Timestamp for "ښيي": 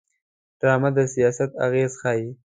2.01-2.29